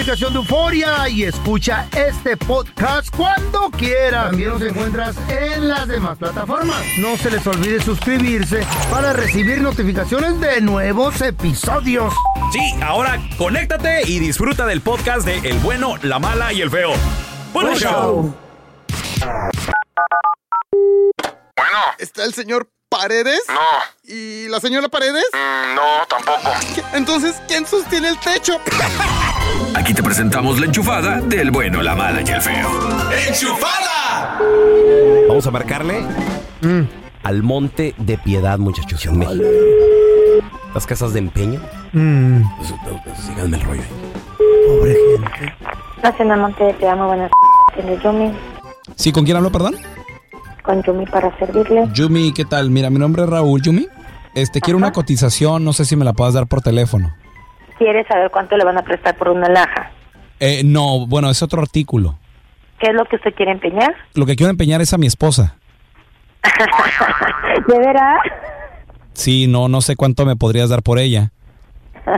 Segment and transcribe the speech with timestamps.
[0.00, 4.28] Aplicación de Euforia y escucha este podcast cuando quieras.
[4.30, 6.82] También nos encuentras en las demás plataformas.
[6.96, 12.14] No se les olvide suscribirse para recibir notificaciones de nuevos episodios.
[12.50, 16.92] Sí, ahora conéctate y disfruta del podcast de El bueno, la mala y el feo.
[17.52, 18.34] ¡Buen Buen show!
[21.56, 23.42] Bueno, ¿Está el señor Paredes?
[23.48, 23.60] no,
[24.02, 25.26] ¿Y la señora Paredes?
[25.34, 26.52] mm, no, tampoco.
[26.94, 28.58] Entonces, ¿quién sostiene el techo?
[29.74, 32.68] Aquí te presentamos la enchufada del bueno, la mala y el feo.
[35.28, 36.02] Vamos a marcarle
[37.22, 39.04] al Monte de Piedad, muchachos.
[39.06, 39.44] en México.
[40.74, 41.60] Las casas de empeño.
[41.92, 43.82] Pues, pues, síganme el rollo.
[44.68, 45.54] Pobre gente.
[46.02, 47.30] Nacional Monte de Piedad, muy buenas.
[48.02, 48.32] Yumi,
[48.96, 49.76] Sí, ¿con quién hablo, perdón?
[50.62, 51.88] con Yumi para servirle.
[51.94, 52.70] Yumi, ¿qué tal?
[52.70, 53.88] Mira, mi nombre es Raúl, Yumi.
[54.34, 57.14] Este, quiero una cotización, no sé si me la puedas dar por teléfono.
[57.80, 59.90] ¿Quiere saber cuánto le van a prestar por una laja?
[60.38, 62.18] Eh, no, bueno, es otro artículo.
[62.78, 63.94] ¿Qué es lo que usted quiere empeñar?
[64.12, 65.56] Lo que quiero empeñar es a mi esposa.
[67.66, 68.18] ¿De veras?
[69.14, 71.32] Sí, no, no sé cuánto me podrías dar por ella.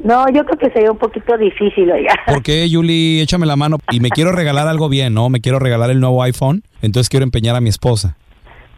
[0.00, 2.14] No, yo creo que sería un poquito difícil, oiga.
[2.26, 3.20] ¿Por qué, Yuli?
[3.20, 3.78] Échame la mano.
[3.90, 5.28] Y me quiero regalar algo bien, ¿no?
[5.28, 6.62] Me quiero regalar el nuevo iPhone.
[6.82, 8.16] Entonces quiero empeñar a mi esposa.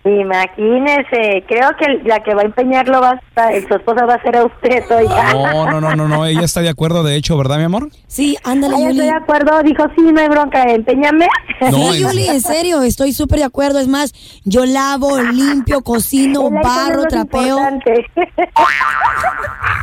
[0.03, 4.23] Imagínese, creo que la que va a empeñarlo va a estar, su esposa va a
[4.23, 5.35] ser a usted, oiga.
[5.35, 6.25] No, no, no, no, no.
[6.25, 7.91] Ella está de acuerdo, de hecho, ¿verdad, mi amor?
[8.07, 8.93] Sí, ándale, Ay, Yuli.
[9.01, 11.27] estoy de acuerdo, dijo, sí, no hay bronca, empeñame.
[11.61, 13.79] No, Sí, en- Yuli, en serio, estoy súper de acuerdo.
[13.79, 17.59] Es más, yo lavo, limpio, cocino, barro, trapeo.
[17.59, 18.07] importante.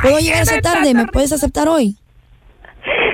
[0.02, 0.94] ¿Puedo llegar esa tarde?
[0.94, 1.96] ¿Me puedes aceptar hoy?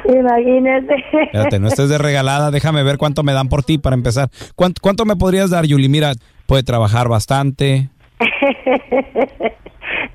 [0.07, 0.95] Imagínese.
[1.27, 2.51] Espérate, no estés de regalada.
[2.51, 4.29] Déjame ver cuánto me dan por ti para empezar.
[4.55, 5.89] ¿Cuánto, cuánto me podrías dar, Yuli?
[5.89, 6.13] Mira,
[6.47, 7.89] puede trabajar bastante.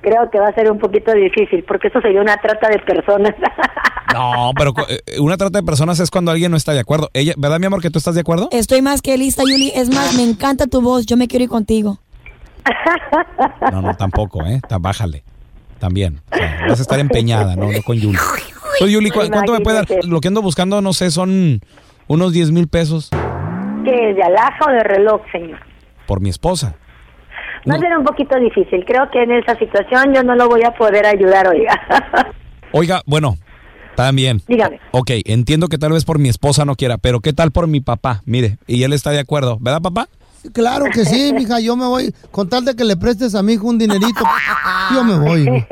[0.02, 3.34] Creo que va a ser un poquito difícil porque eso sería una trata de personas.
[4.12, 7.10] No, pero cu- eh, una trata de personas es cuando alguien no está de acuerdo.
[7.14, 8.48] Ella, ¿verdad, mi amor, que tú estás de acuerdo?
[8.50, 9.70] Estoy más que lista, Yuli.
[9.72, 11.06] Es más, me encanta tu voz.
[11.06, 11.98] Yo me quiero ir contigo.
[13.70, 14.60] No, no, tampoco, ¿eh?
[14.80, 15.22] Bájale.
[15.78, 16.20] También.
[16.32, 18.18] O sea, vas a estar empeñada, no, no con Yuli.
[18.82, 19.86] Oye, Yuli, ¿cu- ¿cuánto me puede dar?
[20.02, 21.60] Lo que ando buscando, no sé, son
[22.08, 23.10] unos 10 mil pesos
[23.84, 25.60] ¿Qué de alhaja o de reloj, señor?
[26.10, 26.74] Por mi esposa.
[27.70, 28.84] Va a ser un poquito difícil.
[28.84, 31.80] Creo que en esa situación yo no lo voy a poder ayudar, oiga.
[32.72, 33.36] Oiga, bueno,
[33.94, 34.42] también.
[34.48, 34.80] Dígame.
[34.90, 37.80] Ok, entiendo que tal vez por mi esposa no quiera, pero ¿qué tal por mi
[37.80, 38.22] papá?
[38.24, 40.08] Mire, y él está de acuerdo, ¿verdad, papá?
[40.52, 42.12] Claro que sí, mija, yo me voy.
[42.32, 44.24] Con tal de que le prestes a mi hijo un dinerito,
[44.92, 45.64] yo me voy.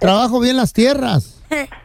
[0.00, 1.42] Trabajo bien las tierras.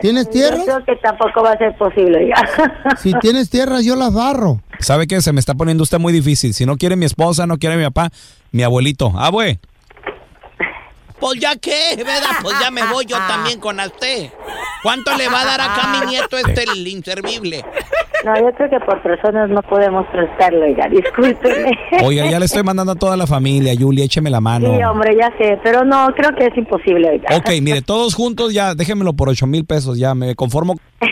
[0.00, 0.64] ¿Tienes Yo tierras?
[0.64, 2.36] creo que tampoco va a ser posible, oiga.
[2.98, 4.60] Si tienes tierras, yo las barro.
[4.78, 5.20] ¿Sabe qué?
[5.20, 6.54] Se me está poniendo usted muy difícil.
[6.54, 8.10] Si no quiere mi esposa, no quiere mi papá,
[8.52, 9.12] mi abuelito.
[9.16, 9.58] Ah, güey.
[11.18, 12.36] Pues ya qué, ¿verdad?
[12.42, 14.30] Pues ya me voy yo también con usted.
[14.82, 17.64] ¿Cuánto le va a dar acá a mi nieto este el inservible?
[18.24, 21.70] No, yo creo que por personas no podemos prestarlo, oiga, discúlpeme.
[22.02, 24.74] Oiga, ya le estoy mandando a toda la familia, Julia, écheme la mano.
[24.74, 27.36] Sí, hombre, ya sé, pero no, creo que es imposible, oiga.
[27.36, 30.76] Ok, mire, todos juntos ya, déjenmelo por ocho mil pesos, ya me conformo.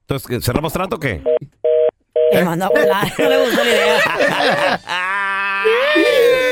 [0.00, 1.22] Entonces, ¿qué, ¿cerramos trato o qué?
[2.32, 3.12] Me mandó a volar.
[3.18, 4.80] No le gustó la idea.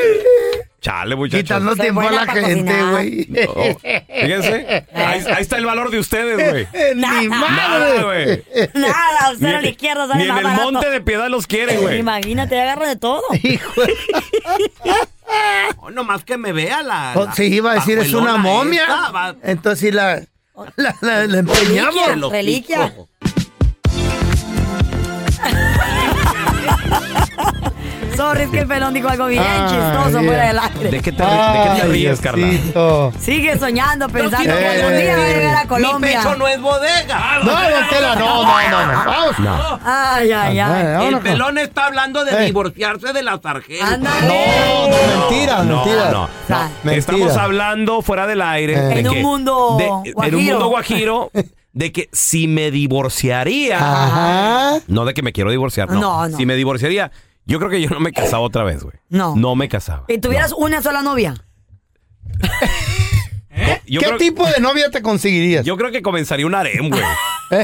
[0.80, 1.42] Chale, muchachos.
[1.42, 3.26] Quitando tiempo a la gente, güey.
[3.28, 3.52] No,
[4.08, 6.66] Fíjense, ahí, ahí está el valor de ustedes, güey.
[6.94, 8.02] Ni Nada, madre.
[8.02, 8.68] güey.
[8.74, 10.72] Nada, usted Ni, a la izquierda sale ni en más el barato.
[10.72, 11.98] monte de piedad los quieren, güey.
[11.98, 13.22] Imagínate, agarra de todo.
[13.42, 13.72] Hijo,
[15.78, 17.12] Oh, nomás que me vea la.
[17.14, 18.84] oh, la sí, iba a decir, es una momia.
[18.84, 20.22] esta, Entonces sí la,
[20.76, 21.94] la, la, la empeñamos.
[22.30, 22.94] Reliquia, reliquia.
[28.20, 28.30] Pico.
[28.30, 30.90] Sorry, es que el pelón dijo algo bien Ay, chistoso fuera del aire.
[30.90, 31.28] ¿De qué te, de
[31.74, 32.46] qué te ríes, Carla?
[33.20, 36.18] Sigue soñando, pensando que algún día va a llegar a Mi Colombia.
[36.22, 37.38] pecho no es bodega.
[37.42, 39.04] No, no, no, no, no.
[39.40, 39.80] Vamos.
[39.84, 41.06] Ay, ay, Ay, ay.
[41.08, 42.46] El pelón está hablando de Eh.
[42.46, 43.96] divorciarse de la tarjeta.
[43.96, 46.10] No, mentira, No, mentira.
[46.10, 46.56] no, no.
[46.82, 46.96] Mentira.
[46.96, 48.74] Estamos hablando fuera del aire.
[48.74, 48.76] Eh.
[48.80, 51.30] de En un mundo de- En un mundo guajiro.
[51.72, 53.78] De que si me divorciaría.
[53.78, 54.80] Ajá.
[54.88, 56.00] No de que me quiero divorciar, no.
[56.00, 56.36] No, no.
[56.36, 57.12] Si me divorciaría,
[57.46, 58.94] yo creo que yo no me casaba otra vez, güey.
[59.08, 59.34] No.
[59.36, 60.04] No me casaba.
[60.08, 61.34] ¿Y tuvieras una sola novia?
[63.86, 65.66] Yo ¿Qué creo, tipo de novia te conseguirías?
[65.66, 67.02] yo creo que comenzaría un harem, güey.
[67.50, 67.62] ¿Eh?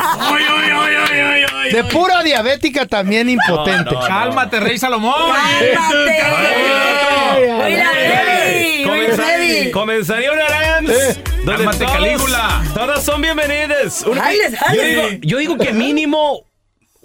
[1.73, 3.85] De pura diabética también impotente.
[3.85, 4.07] No, no, no.
[4.07, 5.15] Cálmate, Rey Salomón.
[5.15, 6.19] ¡Cálmate!
[6.23, 8.85] ay, ¡Oye, la Freddy!
[8.85, 9.71] ¡Oye, Comenza- Freddy!
[9.71, 10.91] Comenzaría un harem.
[10.91, 11.23] Eh.
[11.45, 12.65] Donde Cálmate, todos- Calígula.
[12.75, 14.03] Todas son bienvenidas.
[14.03, 16.45] Una- yo, digo, yo digo que mínimo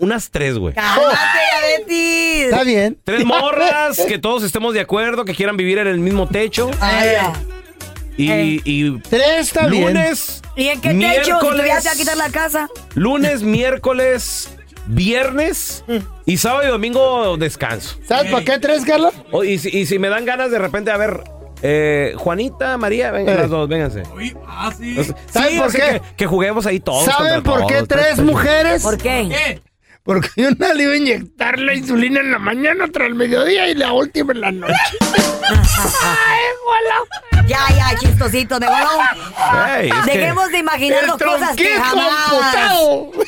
[0.01, 0.74] unas tres, güey.
[0.75, 1.15] ¡Cálmate,
[1.88, 2.44] diabetes!
[2.51, 2.98] Está bien.
[3.03, 6.69] Tres morras, que todos estemos de acuerdo, que quieran vivir en el mismo techo.
[6.80, 7.31] Ay, ay.
[8.18, 8.62] Y, Eh.
[8.65, 9.94] y Tres está bien.
[9.94, 11.00] lunes, ¿Y en qué techo?
[11.00, 12.68] ¿Si miércoles, tú ya te vas a quitar la casa?
[12.94, 14.50] lunes, miércoles,
[14.86, 15.83] viernes
[16.25, 17.97] y sábado y domingo descanso.
[18.06, 19.13] ¿Sabes por qué tres, Carlos?
[19.45, 21.24] Y, si, y si me dan ganas de repente, a ver,
[21.63, 23.39] eh, Juanita, María, vengan Eh.
[23.42, 24.04] las dos, vénganse.
[24.45, 24.97] Ah, sí.
[25.31, 25.77] ¿Saben por qué?
[25.80, 27.06] Que, que juguemos ahí todos.
[27.06, 28.83] ¿Saben por qué todos, tres pues, mujeres?
[28.83, 29.62] ¿Por qué?
[30.03, 33.75] Porque una le iba a inyectar la insulina en la mañana, otra al mediodía y
[33.75, 34.74] la última en la noche.
[37.48, 38.59] Ya, ya, chistosito.
[38.59, 38.77] Mejor
[39.80, 42.31] Ey, es que- Dejemos de imaginarnos cosas que jamás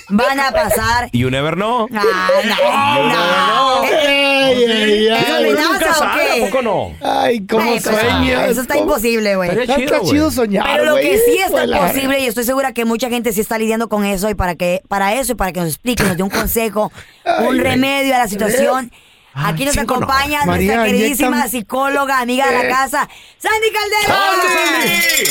[0.09, 1.09] van a pasar.
[1.11, 1.87] You never know.
[1.93, 3.81] Ah, no, no.
[3.83, 5.22] Ay, ay, ¿Es ay.
[5.22, 6.41] Uno nunca amenaza o sabe, ¿a qué?
[6.45, 6.91] poco no?
[7.01, 8.49] Ay, cómo Ay, pues, sueñas.
[8.51, 9.49] Eso está cómo- imposible, güey.
[9.49, 10.11] Está chido, güey.
[10.11, 11.87] chido soñar, Pero lo que sí está Huela.
[11.87, 14.81] posible, y estoy segura que mucha gente sí está lidiando con eso, y para que
[14.87, 16.91] para eso y para que nos explique, nos dé un consejo,
[17.47, 18.91] un remedio a la situación.
[19.35, 20.05] Aquí nos cinco no.
[20.05, 24.19] acompaña María, nuestra queridísima psicóloga, amiga de la casa, Sandy Caldera.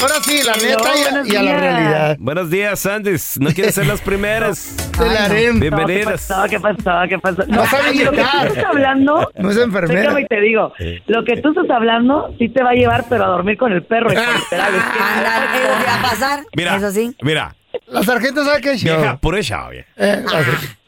[0.00, 2.16] Ahora sí, la neta y a, y a la realidad.
[2.18, 3.38] Buenos días, Sandys.
[3.40, 4.74] ¿No quieres ser las primeras?
[4.98, 5.60] De la harem.
[5.60, 6.28] Bienvenidas.
[6.50, 7.08] ¿Qué pasó?
[7.08, 7.44] ¿Qué pasó?
[7.46, 10.20] No, Vas a lo que tú estás hablando, No es enfermera.
[10.20, 10.72] y te digo,
[11.06, 13.84] lo que tú estás hablando sí te va a llevar, pero a dormir con el
[13.84, 14.08] perro.
[14.10, 16.40] literal, que- que va a pasar.
[16.56, 17.16] Mira, Eso sí.
[17.22, 17.54] mira,
[17.86, 19.86] La sargento sabe qué es vieja, pura chava, vieja.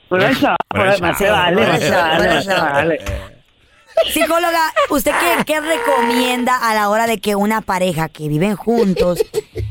[0.05, 0.07] Eh.
[0.09, 2.61] Por eso, por eso, se vale, se vale, se eso.
[2.63, 3.01] vale.
[4.13, 9.25] Psicóloga, ¿usted qué, qué recomienda a la hora de que una pareja que viven juntos,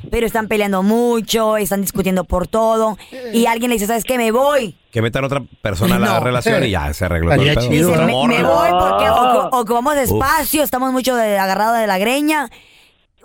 [0.10, 2.98] pero están peleando mucho, están discutiendo por todo,
[3.34, 4.18] y alguien le dice, ¿sabes qué?
[4.18, 4.78] Me voy.
[4.92, 6.20] Que metan otra persona a la No.
[6.22, 7.68] relación y ya se arregló todo el pedo.
[7.70, 8.24] chido, Dice, ¿no?
[8.26, 12.50] me, voy porque o, o vamos despacio, estamos mucho de- agarrados de la greña.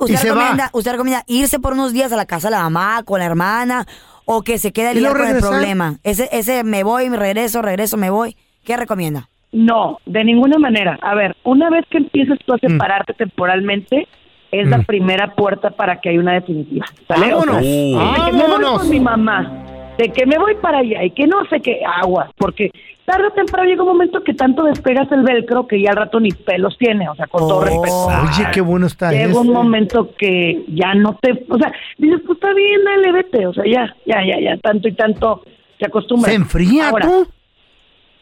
[0.00, 0.70] ¿Usted Y se recomienda, va.
[0.72, 3.86] ¿Usted recomienda irse por unos días a la casa de la mamá, con la hermana,
[4.30, 5.94] o que se quede a ¿Y lidiar con el problema?
[6.04, 8.36] Ese, ese me voy, me regreso, regreso, me voy.
[8.62, 9.28] ¿Qué recomienda?
[9.52, 10.98] No, de ninguna manera.
[11.00, 14.06] A ver, una vez que empiezas tú a separarte temporalmente,
[14.52, 16.84] es la primera puerta para que haya una definitiva.
[17.06, 17.32] ¿Sale?
[17.32, 17.62] O sea, Vámonos.
[17.62, 18.78] de que me voy Vámonos.
[18.80, 19.64] con mi mamá,
[19.96, 22.70] de que me voy para allá y que no sé qué aguas, porque
[23.06, 26.20] tarde o temprano llega un momento que tanto despegas el velcro que ya al rato
[26.20, 28.06] ni pelos tiene, o sea, con todo respeto.
[28.06, 29.40] Oye, qué bueno está Llega eso.
[29.40, 32.80] un momento que ya no te, o sea, dices, pues está bien,
[33.22, 35.42] vete, o sea, ya, ya, ya, ya, tanto y tanto
[35.78, 36.30] se acostumbra.
[36.30, 37.26] ¿Se enfría Ahora, tú?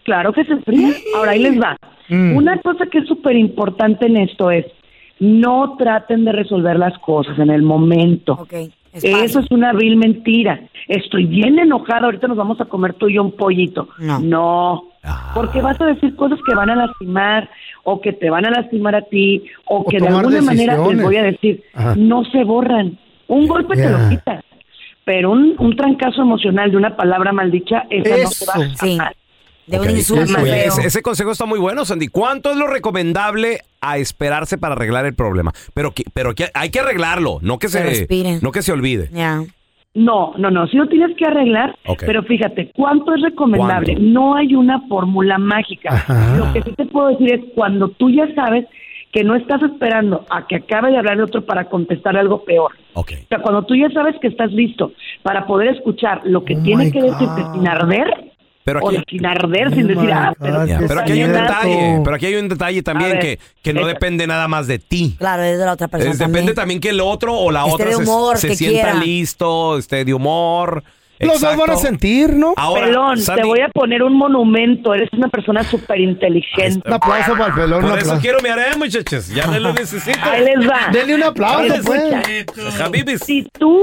[0.05, 0.91] Claro que se enfría.
[1.17, 1.77] Ahora ahí les va.
[2.09, 2.37] Mm.
[2.37, 4.67] Una cosa que es súper importante en esto es
[5.19, 8.47] no traten de resolver las cosas en el momento.
[8.93, 10.61] Eso es una vil mentira.
[10.89, 13.89] Estoy bien enojada, ahorita nos vamos a comer tú y yo un pollito.
[14.23, 14.85] No.
[15.35, 17.49] porque vas a decir cosas que van a lastimar
[17.85, 20.83] o que te van a lastimar a ti o, O que de alguna manera les
[20.83, 21.05] decisiones.
[21.05, 21.95] voy a decir, Ajá.
[21.97, 22.99] no se borran.
[23.29, 24.45] Un golpe te lo quitas,
[25.07, 28.77] pero un, un trancazo emocional de una palabra maldicha, esa no se va a Eso.
[28.85, 28.99] Sí.
[29.69, 29.91] De un Ok.
[29.93, 30.47] insulto feo.
[30.47, 32.09] ese, ese consejo está muy bueno, Sandy.
[32.09, 35.53] ¿Cuánto es lo recomendable a esperarse para arreglar el problema?
[35.75, 39.11] Pero que, pero que hay que arreglarlo, no que Se no que se olvide.
[39.95, 43.95] No, no, no, sí lo tienes que arreglar, pero fíjate, ¿cuánto es recomendable?
[43.95, 44.11] ¿Cuánto?
[44.11, 45.89] No hay una fórmula mágica.
[45.95, 46.37] Ajá.
[46.37, 48.67] Lo que sí te puedo decir es cuando tú ya sabes
[49.17, 52.73] que no estás esperando a que acabe de hablar de otro para contestar algo peor.
[52.93, 54.93] O sea, cuando tú ya sabes que estás listo
[55.23, 58.07] para poder escuchar lo que Oh tiene que decirte sin arder,
[58.63, 61.23] Pero o aquí, sin arder, Oh sin decir, my ah, pero, Ya, pero aquí hay
[61.23, 61.43] un cierto.
[61.43, 64.79] detalle, pero aquí hay un detalle también ver, que, que no depende nada más de
[64.81, 65.15] ti.
[65.19, 66.13] Claro, es de la otra persona.
[66.13, 68.57] Es- depende también que el otro o la Esté otra de se- humor, se, que
[68.57, 69.01] sienta quiera.
[69.03, 70.83] listo, esté de humor.
[71.19, 72.55] Los dos van a sentir, ¿no?
[72.57, 76.83] Ahora, Pelón, Sandy, te voy a poner un monumento, eres una persona súper inteligente.
[76.87, 77.89] Un aplauso para el pelón.
[77.89, 79.29] por eso quiero mi haré, muchachos.
[79.29, 80.19] Ya me lo necesito.
[80.23, 80.91] Ahí les va.
[80.93, 82.81] Denle un aplauso, pues.
[82.81, 83.21] Habibis.
[83.21, 83.81] Si tú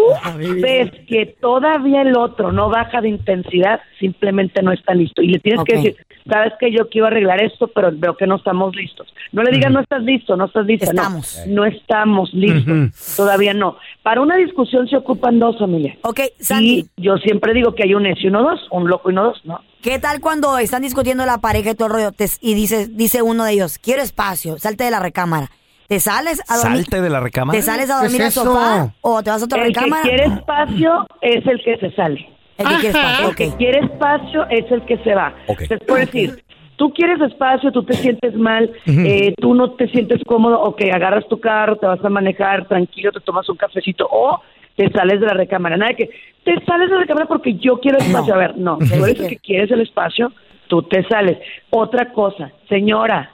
[0.61, 5.21] ves que todavía el otro no baja de intensidad, simplemente no está listo.
[5.21, 5.95] Y le tienes que decir,
[6.29, 9.07] sabes que yo quiero arreglar esto, pero veo que no estamos listos.
[9.31, 10.85] No le digas, no estás listo, no estás listo.
[10.85, 11.41] Estamos.
[11.47, 13.15] No, no estamos listos.
[13.15, 13.77] Todavía no.
[14.03, 15.97] Para una discusión se ocupan dos, familia.
[16.01, 19.09] Ok, Sandy, Y yo siempre digo que hay un necio y no dos, un loco
[19.11, 19.59] y no dos, ¿no?
[19.81, 23.21] ¿qué tal cuando están discutiendo la pareja y todo el rollo te- y dice, dice
[23.21, 25.49] uno de ellos, quiero espacio, salte de la recámara?
[25.87, 26.77] ¿Te sales a dormir?
[26.85, 27.59] Salte de la recámara.
[27.59, 28.53] ¿Te sales a ¿Qué dormir es al eso?
[28.53, 30.03] sofá o te vas a otra El que recámara?
[30.03, 32.29] quiere espacio es el que se sale.
[32.57, 33.35] El que quiere espacio, El ok.
[33.35, 35.33] que quiere espacio es el que se va.
[35.47, 35.61] Ok.
[35.69, 36.43] Es por decir,
[36.77, 41.27] tú quieres espacio, tú te sientes mal, eh, tú no te sientes cómodo, ok, agarras
[41.27, 44.39] tu carro, te vas a manejar tranquilo, te tomas un cafecito o
[44.75, 45.77] te sales de la recámara.
[45.77, 46.09] Nada de que
[46.43, 48.33] te sales de la recámara porque yo quiero espacio.
[48.33, 48.77] A ver, no,
[49.07, 50.31] el que quieres el espacio,
[50.67, 51.37] tú te sales.
[51.69, 53.31] Otra cosa, señora,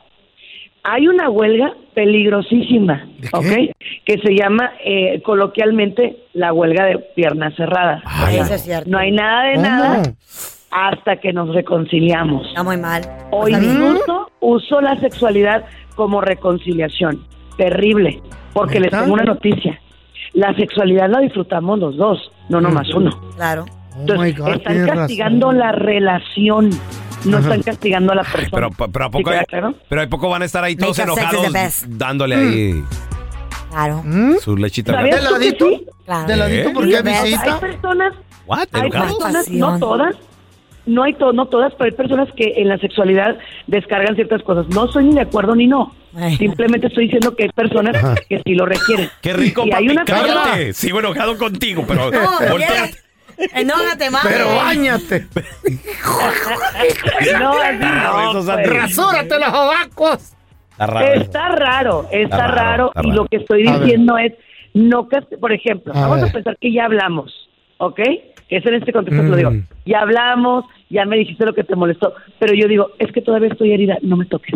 [0.84, 3.75] hay una huelga peligrosísima, ¿ok?
[4.05, 8.01] Que se llama eh, coloquialmente la huelga de piernas cerradas.
[8.05, 8.89] Ay, eso es cierto.
[8.89, 9.67] No hay nada de ¿Cómo?
[9.67, 10.01] nada
[10.72, 12.48] hasta que nos reconciliamos.
[12.48, 13.01] Está muy mal.
[13.31, 15.65] O incluso uso la sexualidad
[15.96, 17.25] como reconciliación.
[17.58, 18.22] Terrible.
[18.53, 19.79] Porque les tengo una noticia.
[20.39, 23.12] La sexualidad la disfrutamos los dos, no nomás uno.
[23.36, 23.65] Claro.
[23.91, 25.60] Oh my Entonces, God, están castigando razón.
[25.60, 26.69] la relación,
[27.25, 28.69] no están castigando a la persona.
[28.77, 29.74] Pero, pero a ¿Sí poco, queda hay, claro?
[29.89, 32.84] pero a poco van a estar ahí todos Make enojados dándole ahí
[33.69, 34.01] Claro.
[34.05, 34.36] ¿Mm?
[34.39, 34.93] su lechita.
[34.93, 35.67] ¿Sabías ¿De ladito?
[35.67, 35.86] sí?
[36.05, 36.27] Claro.
[36.27, 36.72] ¿De ladito ¿Eh?
[36.74, 37.60] porque Sí, Hay visita?
[37.60, 38.13] personas
[38.48, 38.67] What?
[38.72, 40.15] Hay personas, no todas,
[40.86, 44.67] no hay to- no todas, pero hay personas que en la sexualidad descargan ciertas cosas.
[44.69, 45.93] No soy ni de acuerdo ni no.
[46.15, 46.36] Ay.
[46.38, 47.95] Simplemente estoy diciendo que hay personas
[48.27, 49.09] que sí lo requieren.
[49.21, 50.74] Qué rico, Y hay una cállate.
[50.74, 52.19] Sigo enojado contigo, pero No,
[52.50, 52.95] volteate.
[53.53, 54.25] Enójate más.
[54.25, 55.27] Pero bañate.
[57.39, 58.69] No, no, eso, Sandy.
[58.69, 58.81] pues.
[58.81, 60.33] Rasúrate los ovacos.
[60.71, 61.13] Está raro.
[61.21, 63.15] Está raro, está, Está raro, raro, está y raro.
[63.24, 64.33] lo que estoy diciendo es
[64.74, 65.07] no
[65.39, 66.29] por ejemplo, A vamos ver.
[66.29, 68.00] a pensar que ya hablamos, ¿ok?
[68.50, 69.38] Que es en este contexto que lo Mm.
[69.53, 69.65] digo.
[69.86, 73.50] Ya hablamos, ya me dijiste lo que te molestó, pero yo digo, es que todavía
[73.50, 74.53] estoy herida, no me toques.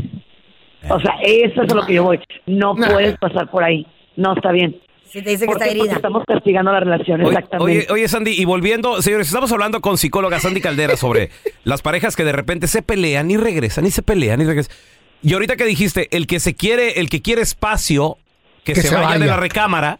[0.90, 2.20] O sea, eso es a lo que yo voy.
[2.46, 3.86] No puedes pasar por ahí.
[4.18, 4.76] No está bien.
[5.06, 5.94] Si te dice que ¿Por está herida.
[5.94, 7.72] estamos castigando la relación, Oye, exactamente.
[7.84, 11.30] Oye, oye, Sandy, y volviendo, señores, estamos hablando con psicóloga Sandy Caldera sobre
[11.64, 14.76] las parejas que de repente se pelean y regresan y se pelean y regresan.
[15.22, 18.18] Y ahorita que dijiste, el que se quiere, el que quiere espacio,
[18.64, 20.00] que, Que se, se vaya, de la recámara,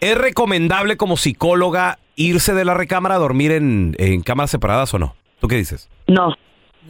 [0.00, 4.98] ¿es recomendable como psicóloga irse de la recámara a dormir en, en cámaras separadas o
[4.98, 5.14] no?
[5.40, 5.88] ¿Tú qué dices?
[6.06, 6.34] No,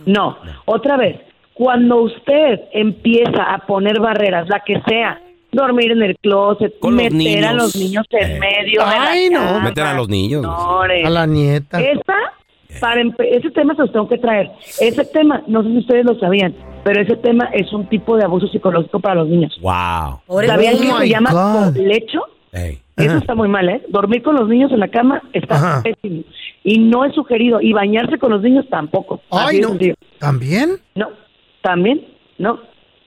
[0.07, 0.37] no.
[0.65, 1.21] Otra vez,
[1.55, 5.21] cuando usted empieza a poner barreras, la que sea,
[5.53, 8.39] dormir en el closet, Con los meter a los niños en Eh.
[8.41, 9.47] medio de Ay, la no.
[9.47, 10.43] cama, Meter a los niños.
[10.45, 11.07] señores.
[11.07, 11.81] A la nieta.
[11.81, 14.51] Esa, para empe- ese tema se los tengo que traer.
[14.81, 18.25] Ese tema, no sé si ustedes lo sabían, pero ese tema es un tipo de
[18.25, 19.57] abuso psicológico para los niños.
[19.61, 20.21] Wow.
[20.47, 20.83] ¿Sabían niño.
[20.87, 21.77] que Oh se my llama God.
[21.77, 22.21] lecho?
[22.53, 22.79] Ey.
[23.07, 23.83] Eso está muy mal, ¿eh?
[23.89, 25.83] Dormir con los niños en la cama está Ajá.
[25.83, 26.23] pésimo.
[26.65, 27.61] Y no es sugerido.
[27.61, 29.21] Y bañarse con los niños tampoco.
[29.31, 29.77] Ay, no.
[30.19, 30.79] ¿También?
[30.95, 31.09] No,
[31.63, 32.03] también,
[32.39, 32.61] no.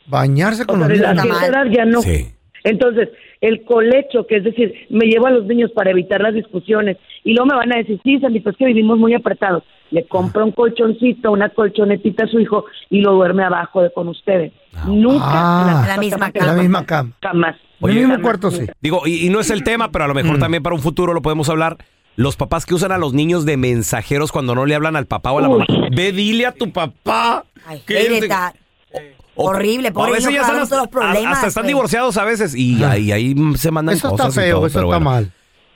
[0.08, 1.08] Bañarse O con sea, los niños.
[1.08, 1.68] a Está cierta mal.
[1.68, 2.02] edad ya no.
[2.02, 2.28] Sí.
[2.66, 3.10] Entonces,
[3.42, 7.34] el colecho, que es decir, me llevo a los niños para evitar las discusiones, y
[7.34, 9.64] luego me van a decir, sí, Sandy, pues que vivimos muy apretados.
[9.92, 14.08] Le compra un colchoncito, una colchonetita a su hijo y lo duerme abajo de con
[14.08, 14.52] ustedes.
[14.88, 16.62] Nunca Ah, La misma En la cama.
[16.62, 17.12] misma cama.
[17.22, 17.56] Jamás.
[17.84, 18.66] En el Oye, mismo cuarto, sí.
[18.82, 21.14] Digo, y, y no es el tema, pero a lo mejor también para un futuro
[21.14, 21.78] lo podemos hablar.
[22.16, 25.32] Los papás que usan a los niños de mensajeros cuando no le hablan al papá
[25.32, 25.66] o a la Uy.
[25.68, 25.88] mamá.
[25.96, 27.44] Ve, dile a tu papá.
[27.66, 28.30] Ay, que
[29.36, 31.74] Horrible, a pobre veces niño ya están hasta, los problemas, hasta están güey.
[31.74, 34.88] divorciados a veces y ahí, ahí se mandan Eso está y feo, todo, eso pero
[34.90, 35.10] está bueno.
[35.10, 35.32] mal.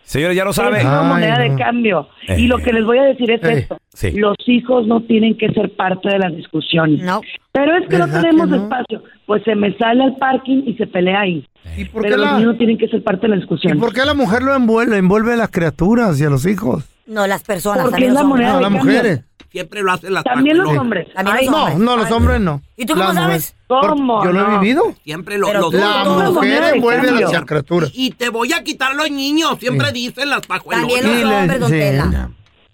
[0.07, 0.77] Señores, ya lo sabe.
[0.77, 2.07] Es una Ay, moneda de cambio.
[2.29, 2.39] Eh.
[2.39, 3.77] Y lo que les voy a decir es Eh, esto.
[3.93, 4.11] sí.
[4.11, 7.03] Los hijos no tienen que ser parte de las discusiones.
[7.03, 7.19] No.
[7.51, 8.63] Pero es que no ¿Verdad tenemos que no?
[8.63, 9.03] espacio.
[9.25, 11.45] Pues se me sale al parking y se pelea ahí.
[11.75, 13.39] ¿Y por qué Pero los la, niños no tienen que ser parte de la ¿y
[13.39, 13.79] discusión.
[13.79, 16.85] por qué la mujer lo envuelve, envuelve a las criaturas y a los hijos?
[17.07, 17.83] No, las personas.
[17.83, 18.47] Porque también es la los hombres.
[18.47, 18.93] moneda No, de las cambio.
[19.01, 19.23] mujeres.
[19.49, 21.07] Siempre lo hacen las También los hombres.
[21.13, 21.79] También Ay, los No, hombres.
[21.79, 22.61] no, los hombres no.
[22.75, 23.55] ¿Y tú cómo sabes?
[23.67, 24.23] ¿Cómo?
[24.23, 24.59] Yo lo he No.
[24.59, 24.83] vivido.
[25.03, 27.31] Siempre lo, Pero los tú- La todos los mujer hombres envuelve a cambio.
[27.31, 27.91] las criaturas.
[27.93, 30.93] Y te voy a quitar los niños, siempre dicen las pajuelonas.
[30.93, 31.79] También los hombres, don sí.
[31.79, 32.29] Tela.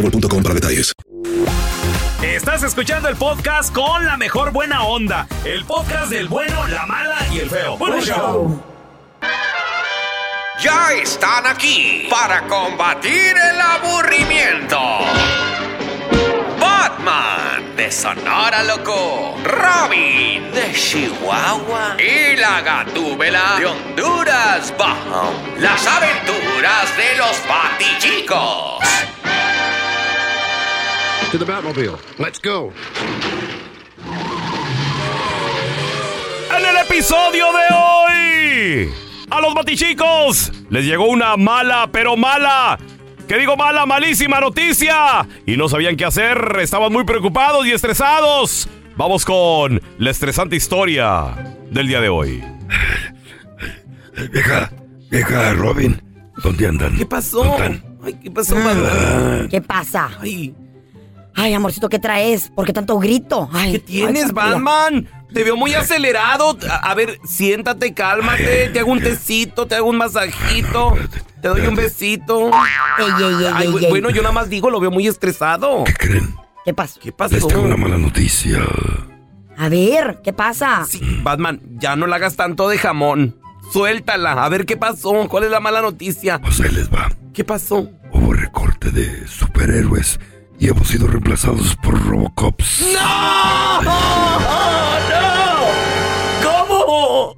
[0.00, 0.92] boostmobile.com para detalles.
[2.22, 5.26] Estás escuchando el podcast con la mejor buena onda.
[5.44, 7.76] El podcast del bueno, la mala y el feo.
[7.76, 8.62] Bueno, show.
[10.62, 14.78] Ya están aquí para combatir el aburrimiento.
[16.60, 25.32] Batman de Sonora Loco, Robin de Chihuahua y la Gatúbela de Honduras Bajo.
[25.58, 28.80] Las aventuras de los Batichicos.
[31.30, 31.96] To the Batmobile.
[32.18, 32.72] Let's go.
[36.56, 38.90] En el episodio de hoy,
[39.30, 42.78] a los batichicos les llegó una mala, pero mala.
[43.28, 43.86] ¿Qué digo mala?
[43.86, 45.24] Malísima noticia.
[45.46, 48.68] Y no sabían qué hacer, estaban muy preocupados y estresados.
[48.96, 52.42] Vamos con la estresante historia del día de hoy.
[54.32, 54.72] Vieja,
[55.10, 56.02] vieja Robin,
[56.42, 56.96] ¿dónde andan?
[56.96, 57.44] ¿Qué pasó?
[57.44, 57.98] ¿Dónde están?
[58.02, 59.48] Ay, ¿qué pasó, Batman?
[59.48, 60.10] ¿Qué pasa?
[60.20, 60.54] Ay,
[61.34, 62.50] Ay, amorcito, ¿qué traes?
[62.54, 63.48] ¿Por qué tanto grito?
[63.52, 64.32] Ay, ¿qué tienes, ay.
[64.32, 65.08] Batman?
[65.32, 66.56] Te veo muy acelerado.
[66.68, 68.68] A, a ver, siéntate, cálmate.
[68.70, 70.94] Te hago un tecito, te hago un masajito.
[71.40, 72.48] Te doy un besito.
[72.48, 75.84] Ey, ey, ey, Ay, bueno, yo nada más digo, lo veo muy estresado.
[75.84, 76.34] ¿Qué creen?
[76.64, 77.00] ¿Qué pasó?
[77.00, 77.34] ¿Qué pasó?
[77.34, 78.60] Les tengo una mala noticia.
[79.56, 80.84] A ver, ¿qué pasa?
[80.88, 83.36] Sí, Batman, ya no la hagas tanto de jamón.
[83.72, 85.28] Suéltala, a ver qué pasó.
[85.28, 86.40] ¿Cuál es la mala noticia?
[86.40, 87.10] Pues ahí les va.
[87.32, 87.88] ¿Qué pasó?
[88.12, 90.18] Hubo recorte de superhéroes
[90.60, 92.82] y hemos sido reemplazados por Robocops.
[92.92, 93.82] ¡No!
[93.82, 93.90] ¡No!
[96.44, 97.36] ¿Cómo?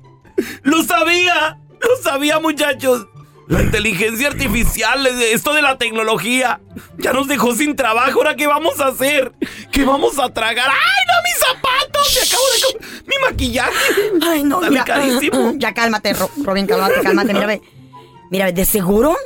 [0.63, 1.59] ¡Lo sabía!
[1.81, 3.07] ¡Lo sabía, muchachos!
[3.49, 6.61] La inteligencia artificial, esto de la tecnología,
[6.99, 8.19] ya nos dejó sin trabajo.
[8.21, 9.33] ¿Ahora qué vamos a hacer?
[9.71, 10.69] ¿Qué vamos a tragar?
[10.71, 12.15] ¡Ay, no, mis zapatos!
[12.15, 12.87] ¡Me acabo de...
[13.07, 14.13] ¡Mi maquillaje!
[14.23, 15.53] Ay, no, Sale ya, carísimo.
[15.57, 17.35] ya cálmate, Ro- Robin, cálmate, cálmate.
[17.35, 17.63] Mira, ve.
[18.31, 19.17] Mira, de seguro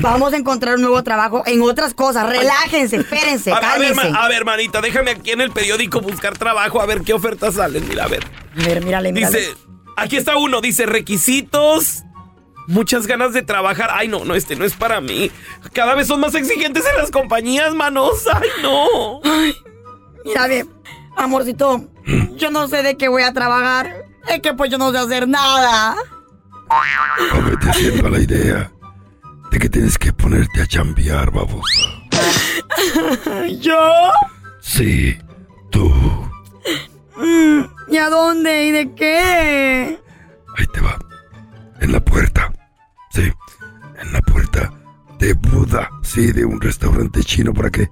[0.00, 2.28] vamos a encontrar un nuevo trabajo en otras cosas.
[2.28, 4.10] Relájense, espérense, A, a ver, cálmense.
[4.10, 7.54] ma- a ver, manita, déjame aquí en el periódico buscar trabajo a ver qué ofertas
[7.54, 7.88] salen.
[7.88, 8.24] Mira, a ver.
[8.60, 9.38] A ver, mírale, mírale.
[9.38, 9.54] Dice,
[9.96, 12.02] aquí está uno, dice requisitos.
[12.68, 13.90] Muchas ganas de trabajar.
[13.92, 15.30] Ay, no, no, este no es para mí.
[15.72, 18.24] Cada vez son más exigentes en las compañías, manos.
[18.32, 19.20] Ay, no.
[20.24, 20.66] Mira, ve,
[21.16, 21.84] amorcito,
[22.34, 24.04] yo no sé de qué voy a trabajar.
[24.28, 25.94] Es que pues yo no sé hacer nada.
[27.40, 28.72] No te siento la idea
[29.56, 31.88] de que tienes que ponerte a chambear, babosa.
[33.60, 34.12] ¿Yo?
[34.60, 35.16] Sí,
[35.70, 35.90] tú.
[37.88, 38.66] ¿Y a dónde?
[38.66, 39.98] ¿Y de qué?
[41.80, 42.52] En la puerta.
[43.10, 43.32] Sí,
[44.02, 44.72] en la puerta
[45.18, 45.88] de Buda.
[46.02, 47.88] Sí, de un restaurante chino para que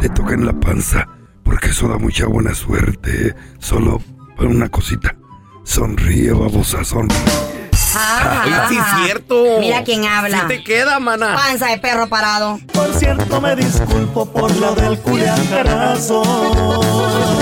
[0.00, 1.08] te toquen la panza.
[1.42, 3.34] Porque eso da mucha buena suerte.
[3.58, 4.00] Solo
[4.36, 5.16] para una cosita.
[5.64, 7.67] Sonríe, babosa, sonríe.
[7.96, 9.44] Ah, Oye, sí cierto.
[9.60, 10.40] Mira quién habla.
[10.42, 11.34] Sí te queda, mana.
[11.34, 12.58] Panza de perro parado.
[12.72, 16.22] Por cierto, me disculpo por lo del culiacanazo.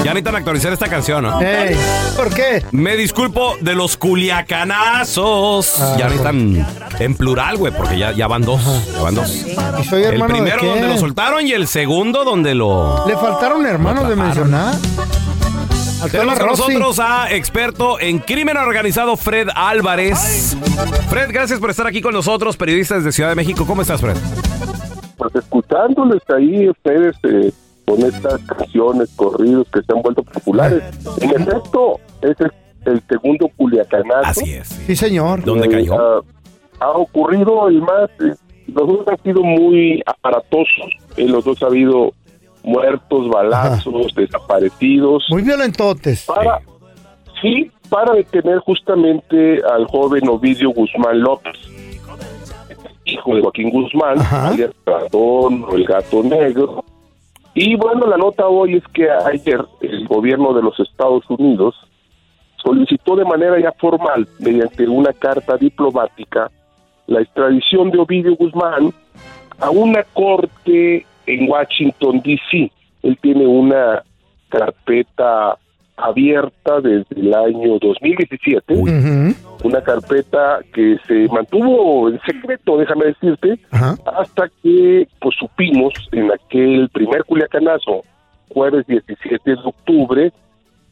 [0.04, 1.38] Ya necesitan actualizar esta canción, ¿no?
[2.16, 2.64] ¿Por qué?
[2.70, 5.80] Me disculpo de los culiacanazos.
[5.80, 6.66] Ah, ya necesitan
[6.98, 8.60] en plural, güey, porque ya, ya van dos.
[8.94, 9.28] Ya van dos.
[9.80, 10.66] ¿Y soy El de primero qué?
[10.66, 13.04] donde lo soltaron y el segundo donde lo.
[13.06, 14.74] Le faltaron hermanos de mencionar.
[16.10, 20.56] Tenemos con nosotros a experto en crimen organizado, Fred Álvarez.
[21.08, 23.64] Fred, gracias por estar aquí con nosotros, periodistas de Ciudad de México.
[23.66, 24.16] ¿Cómo estás, Fred?
[25.16, 27.50] pues escuchándoles ahí ustedes eh,
[27.86, 30.82] con estas canciones, corridos que se han vuelto populares.
[31.20, 32.52] En efecto, ese es
[32.86, 34.40] el segundo Culiacanazo.
[34.42, 34.68] Así es.
[34.68, 35.44] Sí, señor.
[35.44, 35.94] ¿Dónde cayó?
[35.98, 36.20] ha,
[36.80, 38.34] ha ocurrido y más, eh,
[38.68, 40.90] los dos han sido muy aparatosos.
[41.16, 42.12] En los dos ha habido
[42.66, 45.24] muertos, balazos, desaparecidos.
[45.30, 46.26] Muy violentotes.
[46.26, 46.58] Para,
[47.40, 51.56] sí, para detener justamente al joven Ovidio Guzmán López,
[53.04, 56.84] hijo de Joaquín Guzmán, alias Ratón o el Gato Negro.
[57.54, 61.74] Y bueno, la nota hoy es que ayer el gobierno de los Estados Unidos
[62.62, 66.50] solicitó de manera ya formal, mediante una carta diplomática,
[67.06, 68.92] la extradición de Ovidio Guzmán
[69.60, 72.70] a una corte en Washington, D.C.
[73.02, 74.02] Él tiene una
[74.48, 75.58] carpeta
[75.96, 78.74] abierta desde el año 2017,
[79.64, 86.88] una carpeta que se mantuvo en secreto, déjame decirte, hasta que pues supimos en aquel
[86.90, 88.02] primer culiacanazo,
[88.52, 90.32] jueves 17 de octubre,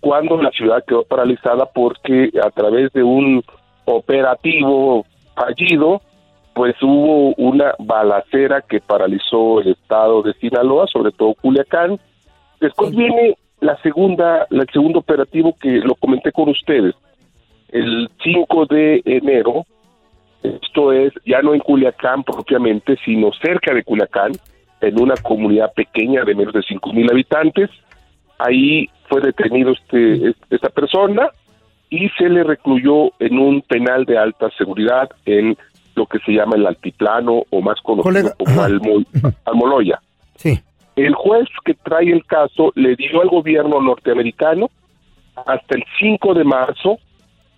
[0.01, 3.43] cuando la ciudad quedó paralizada porque a través de un
[3.85, 6.01] operativo fallido,
[6.55, 11.99] pues hubo una balacera que paralizó el estado de Sinaloa, sobre todo Culiacán.
[12.61, 16.95] Después viene la segunda, el segundo operativo que lo comenté con ustedes,
[17.71, 19.65] el 5 de enero,
[20.43, 24.33] esto es ya no en Culiacán propiamente, sino cerca de Culiacán,
[24.81, 27.71] en una comunidad pequeña de menos de 5 mil habitantes.
[28.39, 31.31] Ahí fue detenido este, es- esta persona
[31.91, 35.57] y se le recluyó en un penal de alta seguridad en
[35.95, 39.05] lo que se llama el altiplano o más conocido Colega, como Almo-
[39.45, 40.01] Almoloya.
[40.37, 40.59] Sí.
[40.97, 44.71] El juez que trae el caso le dio al gobierno norteamericano
[45.37, 46.99] hasta el 5 de marzo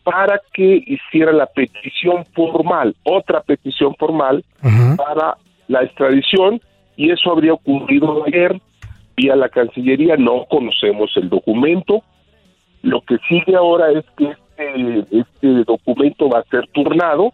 [0.02, 4.44] para que hiciera la petición formal, otra petición formal
[4.96, 5.36] para
[5.68, 6.60] la extradición
[6.96, 8.58] y eso habría ocurrido ayer
[9.16, 12.02] vía la Cancillería, no conocemos el documento.
[12.82, 17.32] Lo que sigue ahora es que este, este documento va a ser turnado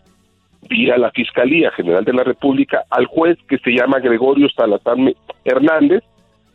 [0.69, 4.97] vía la Fiscalía General de la República al juez que se llama Gregorio Salazar
[5.45, 6.03] Hernández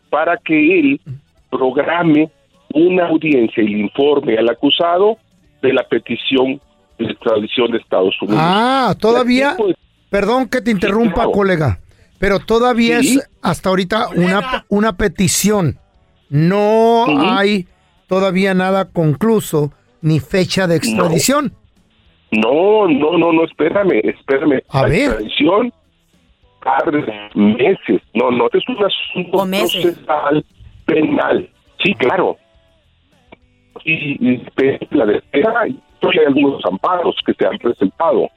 [0.10, 1.02] para que él
[1.50, 2.30] programe
[2.74, 5.18] una audiencia y le informe al acusado
[5.62, 6.60] de la petición
[7.00, 8.40] de extradición de Estados Unidos.
[8.42, 9.56] Ah, todavía.
[9.58, 9.76] Pues,
[10.10, 11.32] Perdón que te interrumpa, claro.
[11.32, 11.80] colega.
[12.18, 13.18] Pero todavía Sí.
[13.18, 15.78] es hasta ahorita una, una petición.
[16.30, 17.06] No
[17.38, 17.68] hay
[18.08, 21.52] todavía nada concluso ni fecha de extradición.
[21.54, 21.67] No,
[22.32, 24.62] no, no, no, espérame, espérame.
[24.70, 25.00] A la ver.
[25.00, 25.74] extradición
[26.64, 28.02] tarda meses.
[28.14, 30.46] No, no, es un asunto procesal
[30.86, 31.50] penal.
[31.84, 32.38] Sí, claro.
[33.86, 34.46] Y, y
[34.92, 38.30] la de espera, y hay algunos amparos que se han presentado.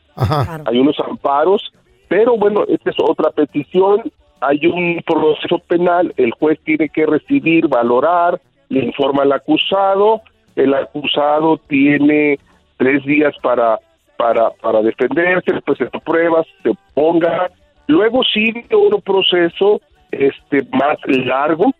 [0.66, 1.72] Hay unos amparos,
[2.08, 4.02] pero bueno, esta es otra petición.
[4.42, 10.22] Hay un proceso penal, el juez tiene que recibir, valorar, le informa al acusado,
[10.56, 12.38] el acusado tiene
[12.80, 13.78] tres días para
[14.16, 17.50] para para defenderse, pues se pruebas, se ponga,
[17.86, 21.72] luego sigue un proceso este más largo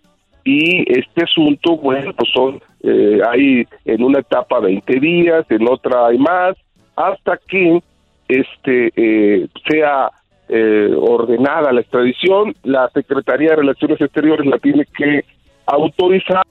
[0.44, 6.06] y este asunto, bueno, pues son, eh, hay en una etapa 20 días, en otra
[6.06, 6.56] hay más,
[6.96, 7.82] hasta que
[8.28, 10.10] este eh, sea
[10.48, 15.24] eh, ordenada la extradición, la Secretaría de Relaciones Exteriores la tiene que
[15.66, 16.44] autorizar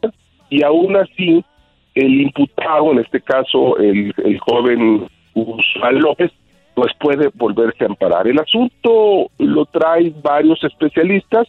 [0.50, 1.44] y aún así
[1.96, 6.32] el imputado, en este caso el, el joven Guzmán López,
[6.76, 8.28] pues puede volverse a amparar.
[8.28, 11.48] El asunto lo trae varios especialistas,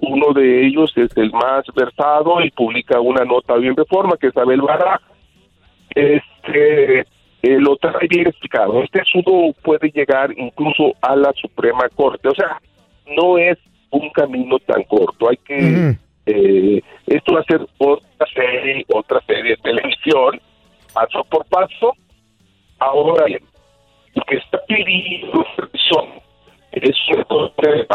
[0.00, 4.28] uno de ellos es el más versado y publica una nota bien de forma, que
[4.28, 5.00] es Abel Barra.
[5.90, 8.82] Este, eh, lo trae bien explicado.
[8.82, 12.28] Este asunto puede llegar incluso a la Suprema Corte.
[12.28, 12.60] O sea,
[13.16, 13.58] no es
[13.90, 15.28] un camino tan corto.
[15.28, 20.40] Hay que Eh, esto va a ser otra serie, otra serie de televisión,
[20.92, 21.94] paso por paso.
[22.78, 23.42] Ahora bien,
[24.14, 25.44] lo que está pidiendo
[25.88, 26.06] son
[26.72, 27.86] es un corte de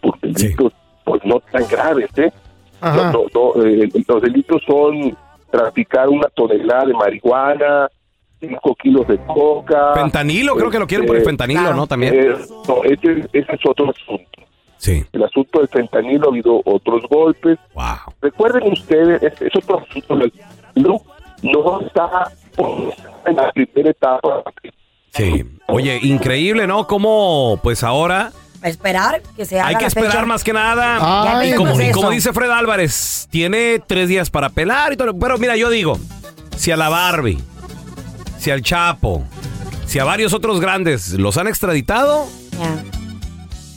[0.00, 0.72] porque delitos
[1.04, 2.32] pues no tan graves, ¿eh?
[2.80, 3.12] Ajá.
[3.12, 5.16] No, no, eh, los delitos son
[5.50, 7.88] traficar una tonelada de marihuana,
[8.40, 9.94] 5 kilos de coca.
[9.94, 11.86] Fentanilo, creo que lo quieren por el este, fentanilo, ¿no?
[11.86, 12.14] También.
[12.14, 12.34] eh,
[12.66, 14.42] no, ese, ese es otro asunto.
[14.82, 15.04] Sí.
[15.12, 17.56] El asunto del fentanilo ha habido otros golpes.
[17.72, 18.14] Wow.
[18.20, 20.16] Recuerden ustedes, es, es otro asunto.
[20.74, 21.00] No,
[21.44, 22.32] no está
[23.24, 24.42] en la primera etapa.
[25.10, 25.44] Sí.
[25.68, 26.88] Oye, increíble, ¿no?
[26.88, 28.32] Cómo, pues ahora
[28.64, 30.26] Esperar que se haga hay que la esperar fecha.
[30.26, 31.38] más que nada.
[31.38, 34.92] Ay, y, como, ¿qué es y como dice Fred Álvarez, tiene tres días para pelar
[34.92, 35.16] y todo.
[35.16, 35.96] Pero mira, yo digo,
[36.56, 37.38] si a la Barbie,
[38.38, 39.22] si al Chapo,
[39.86, 42.26] si a varios otros grandes los han extraditado,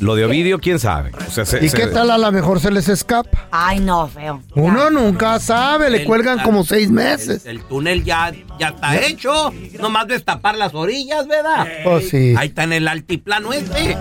[0.06, 1.12] lo de Ovidio, quién sabe.
[1.28, 3.48] O sea, se- ¿Y se- qué tal a lo mejor se les escapa?
[3.52, 4.42] Ay, no, feo.
[4.56, 7.46] Uno nunca sabe, le El- cuelgan como seis meses.
[7.46, 9.52] El túnel ya, ya está hecho.
[9.80, 11.68] Nomás destapar las orillas, ¿verdad?
[11.84, 12.34] Pues sí.
[12.38, 13.98] Ahí está en el altiplano este.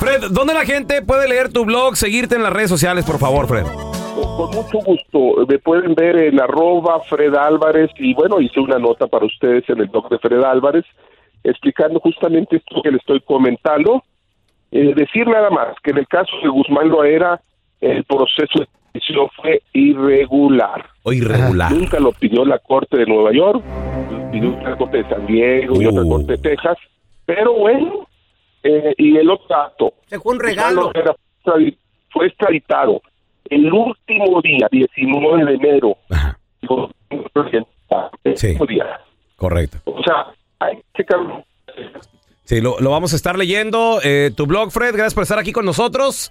[0.00, 3.46] Fred, ¿dónde la gente puede leer tu blog, seguirte en las redes sociales, por favor,
[3.48, 3.64] Fred?
[3.64, 5.46] Con, con mucho gusto.
[5.48, 9.80] Me pueden ver en arroba Fred Álvarez y bueno, hice una nota para ustedes en
[9.80, 10.84] el blog de Fred Álvarez
[11.42, 14.02] explicando justamente esto que le estoy comentando.
[14.76, 17.40] Eh, decir nada más que en el caso de Guzmán Loera
[17.80, 19.00] el proceso de
[19.36, 20.84] fue irregular.
[21.04, 21.70] O irregular.
[21.70, 23.62] Nunca lo pidió la Corte de Nueva York,
[24.10, 26.76] lo pidió la Corte de San Diego y otra Corte de Texas.
[27.24, 28.08] Pero bueno,
[28.64, 29.94] eh, y el otro dato.
[30.06, 30.90] Se fue un regalo.
[30.92, 31.78] Loera fue extradi-
[32.10, 33.00] fue extraditado
[33.50, 35.96] el último día, 19 de enero.
[36.60, 39.00] El último día.
[39.36, 39.78] Correcto.
[39.84, 40.26] O sea,
[40.58, 41.18] hay que checar.
[42.44, 44.00] Sí, lo, lo vamos a estar leyendo.
[44.02, 46.30] Eh, tu blog, Fred, gracias por estar aquí con nosotros.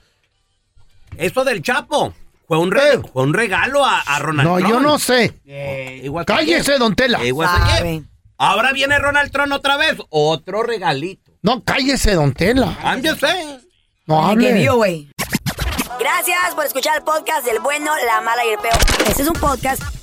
[1.18, 2.14] Eso del Chapo.
[2.48, 5.34] Fue un, re- fue un regalo a, a Ronald No, yo no sé.
[5.46, 7.22] Eh, igual Cállese, don Tela.
[7.24, 7.50] Eh, igual
[7.82, 8.04] que-
[8.38, 9.96] Ahora viene Ronald Trump otra vez.
[10.10, 11.32] Otro regalito.
[11.42, 12.78] No, cállese, don Tela.
[13.20, 13.62] Saying.
[14.06, 14.48] No hable.
[14.50, 15.10] que vio, güey.
[16.00, 18.76] Gracias por escuchar el podcast del bueno, la mala y el peor.
[19.08, 19.82] Este es un podcast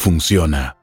[0.00, 0.79] funciona.